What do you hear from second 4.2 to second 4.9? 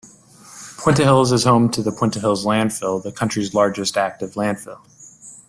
landfill.